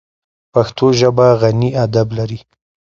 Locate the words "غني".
1.41-1.69